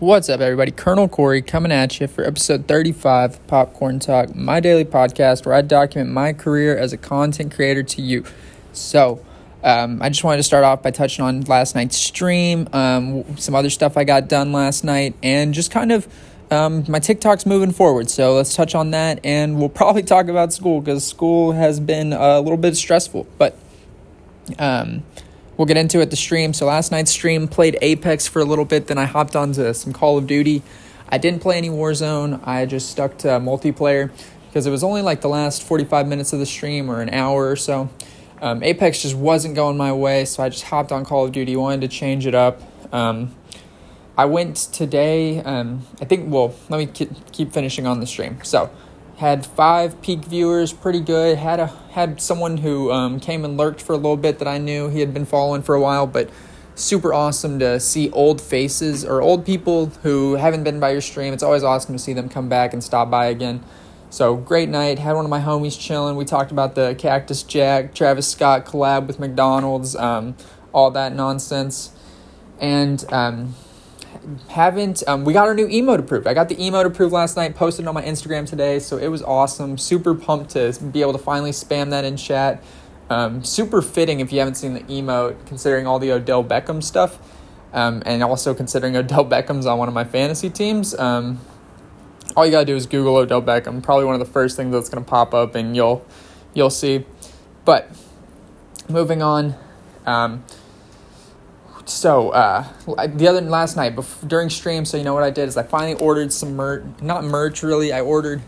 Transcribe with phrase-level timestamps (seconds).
[0.00, 0.70] What's up, everybody?
[0.70, 5.54] Colonel Corey coming at you for episode 35 of Popcorn Talk, my daily podcast where
[5.54, 8.24] I document my career as a content creator to you.
[8.72, 9.22] So,
[9.62, 13.54] um, I just wanted to start off by touching on last night's stream, um, some
[13.54, 16.08] other stuff I got done last night, and just kind of
[16.50, 18.08] um, my TikTok's moving forward.
[18.08, 22.14] So, let's touch on that, and we'll probably talk about school because school has been
[22.14, 23.26] a little bit stressful.
[23.36, 23.54] But,
[24.58, 25.02] um,
[25.60, 26.54] we'll get into it the stream.
[26.54, 29.92] So last night's stream played Apex for a little bit, then I hopped onto some
[29.92, 30.62] Call of Duty.
[31.10, 32.40] I didn't play any Warzone.
[32.48, 34.10] I just stuck to multiplayer
[34.48, 37.46] because it was only like the last 45 minutes of the stream or an hour
[37.46, 37.90] or so.
[38.40, 41.54] Um, Apex just wasn't going my way, so I just hopped on Call of Duty,
[41.56, 42.62] wanted to change it up.
[42.90, 43.34] Um,
[44.16, 48.38] I went today, um, I think, well, let me keep finishing on the stream.
[48.44, 48.70] So,
[49.20, 51.36] had five peak viewers, pretty good.
[51.36, 54.56] Had a had someone who um, came and lurked for a little bit that I
[54.56, 56.30] knew he had been following for a while, but
[56.74, 61.34] super awesome to see old faces or old people who haven't been by your stream.
[61.34, 63.62] It's always awesome to see them come back and stop by again.
[64.08, 64.98] So great night.
[64.98, 66.16] Had one of my homies chilling.
[66.16, 70.34] We talked about the Cactus Jack, Travis Scott collab with McDonald's, um,
[70.72, 71.92] all that nonsense,
[72.58, 73.54] and um,
[74.48, 77.54] haven't um, we got our new emote approved i got the emote approved last night
[77.54, 79.78] posted on my instagram today so it was awesome.
[79.78, 82.62] Super pumped to be able to finally spam that in chat.
[83.08, 87.18] Um, super fitting if you haven't seen the emote considering all the odell beckham stuff
[87.72, 90.94] um, and also considering odell beckham's on one of my fantasy teams.
[90.98, 91.40] Um,
[92.36, 94.88] all you gotta do is google odell beckham probably one of the first things that's
[94.88, 96.04] gonna pop up and you'll
[96.54, 97.04] you'll see.
[97.64, 97.90] But
[98.88, 99.54] moving on
[100.06, 100.44] um,
[101.90, 105.56] so uh, the other last night during stream so you know what i did is
[105.56, 108.40] i finally ordered some merch not merch really i ordered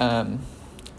[0.00, 0.40] um,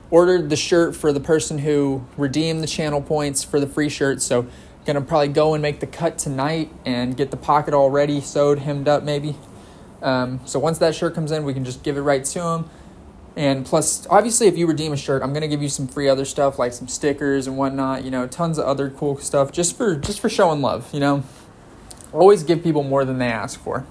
[0.09, 4.21] ordered the shirt for the person who redeemed the channel points for the free shirt
[4.21, 4.47] so
[4.85, 8.59] gonna probably go and make the cut tonight and get the pocket all ready sewed
[8.59, 9.35] hemmed up maybe.
[10.01, 12.69] Um, so once that shirt comes in we can just give it right to him
[13.35, 16.25] and plus obviously if you redeem a shirt i'm gonna give you some free other
[16.25, 19.95] stuff like some stickers and whatnot you know tons of other cool stuff just for
[19.95, 21.23] just for showing love you know
[22.13, 23.85] always give people more than they ask for.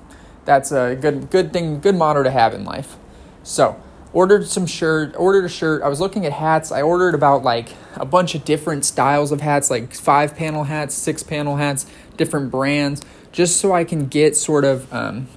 [0.45, 2.97] That's a good good thing, good motto to have in life.
[3.43, 3.81] So,
[4.13, 5.83] ordered some shirt, ordered a shirt.
[5.83, 6.73] I was looking at hats.
[6.73, 10.95] I ordered about like a bunch of different styles of hats, like five panel hats,
[10.95, 15.29] six panel hats, different brands, just so I can get sort of um,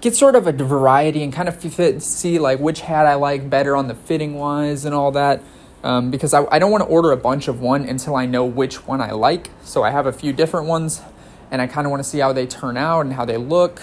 [0.00, 3.48] get sort of a variety and kind of fit, see like which hat I like
[3.48, 5.42] better on the fitting wise and all that.
[5.84, 8.44] Um, because I, I don't want to order a bunch of one until I know
[8.44, 9.50] which one I like.
[9.62, 11.02] So I have a few different ones
[11.50, 13.82] and I kind of want to see how they turn out and how they look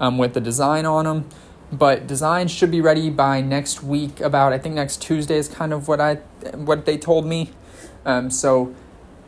[0.00, 1.28] um, with the design on them.
[1.72, 4.20] But design should be ready by next week.
[4.20, 6.16] About I think next Tuesday is kind of what I
[6.54, 7.50] what they told me.
[8.04, 8.74] Um, so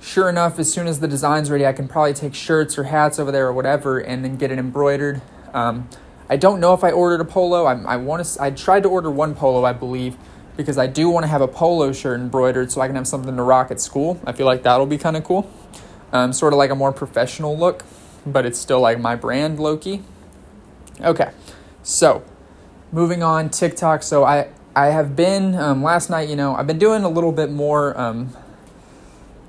[0.01, 3.19] sure enough, as soon as the design's ready, I can probably take shirts or hats
[3.19, 5.23] over there or whatever, and then get it embroidered.
[5.55, 5.89] Um,
[6.29, 7.65] I don't know if I ordered a polo.
[7.65, 8.43] I, I want to.
[8.43, 10.17] I tried to order one polo, I believe,
[10.57, 13.35] because I do want to have a polo shirt embroidered so I can have something
[13.35, 14.21] to rock at school.
[14.25, 15.51] I feel like that'll be kind of cool
[16.13, 17.85] um, sort of like a more professional look,
[18.25, 20.03] but it's still like my brand, Loki.
[21.01, 21.31] Okay,
[21.83, 22.23] so
[22.93, 24.03] moving on TikTok.
[24.03, 26.29] So I I have been um, last night.
[26.29, 28.35] You know, I've been doing a little bit more, um,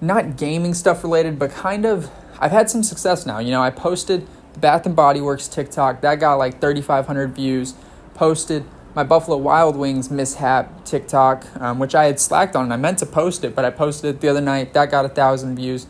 [0.01, 2.09] not gaming stuff related, but kind of.
[2.39, 3.39] I've had some success now.
[3.39, 7.73] You know, I posted the Bath and Body Works TikTok that got like 3,500 views.
[8.13, 8.63] Posted
[8.93, 12.65] my Buffalo Wild Wings mishap TikTok, um, which I had slacked on.
[12.65, 14.73] And I meant to post it, but I posted it the other night.
[14.73, 15.87] That got a thousand views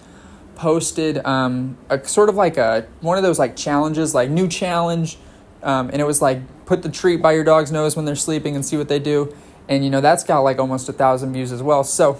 [0.57, 5.17] posted um, a sort of like a one of those like challenges, like new challenge,
[5.63, 8.55] um, and it was like put the treat by your dog's nose when they're sleeping
[8.55, 9.33] and see what they do,
[9.69, 11.83] and you know that's got like almost a thousand views as well.
[11.83, 12.19] So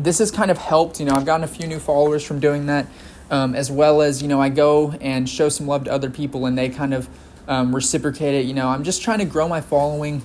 [0.00, 0.98] this has kind of helped.
[0.98, 2.86] You know, I've gotten a few new followers from doing that,
[3.30, 6.46] um, as well as you know I go and show some love to other people,
[6.46, 7.08] and they kind of
[7.46, 8.46] um, reciprocate it.
[8.46, 10.22] You know, I'm just trying to grow my following.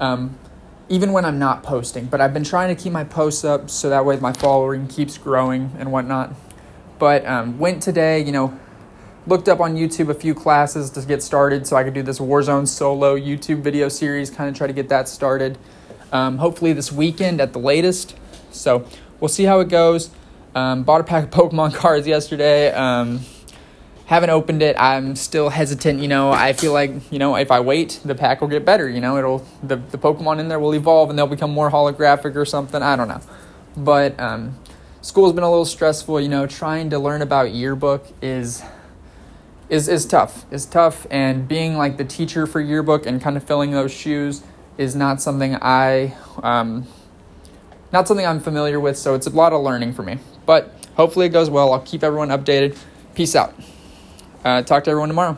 [0.00, 0.38] Um,
[0.88, 3.90] even when I'm not posting, but I've been trying to keep my posts up so
[3.90, 6.32] that way my following keeps growing and whatnot.
[6.98, 8.58] But um, went today, you know,
[9.26, 12.18] looked up on YouTube a few classes to get started so I could do this
[12.18, 15.58] Warzone solo YouTube video series, kind of try to get that started.
[16.12, 18.16] Um, hopefully this weekend at the latest.
[18.50, 18.86] So
[19.20, 20.10] we'll see how it goes.
[20.54, 22.72] Um, bought a pack of Pokemon cards yesterday.
[22.72, 23.20] Um,
[24.06, 24.76] haven't opened it.
[24.78, 26.00] I'm still hesitant.
[26.00, 28.88] You know, I feel like you know if I wait, the pack will get better.
[28.88, 32.36] You know, it'll the the Pokemon in there will evolve and they'll become more holographic
[32.36, 32.82] or something.
[32.82, 33.20] I don't know,
[33.76, 34.56] but um,
[35.06, 36.20] school's been a little stressful.
[36.20, 38.62] You know, trying to learn about yearbook is
[39.68, 40.44] is is tough.
[40.50, 44.42] Is tough, and being like the teacher for yearbook and kind of filling those shoes
[44.76, 46.86] is not something I um,
[47.92, 48.98] not something I'm familiar with.
[48.98, 50.18] So it's a lot of learning for me.
[50.44, 51.72] But hopefully it goes well.
[51.72, 52.76] I'll keep everyone updated.
[53.14, 53.54] Peace out.
[54.44, 55.36] Uh, talk to everyone tomorrow.